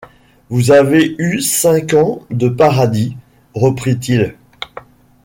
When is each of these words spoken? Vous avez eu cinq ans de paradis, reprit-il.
Vous 0.49 0.71
avez 0.71 1.15
eu 1.19 1.41
cinq 1.41 1.93
ans 1.93 2.21
de 2.31 2.49
paradis, 2.49 3.15
reprit-il. 3.53 4.33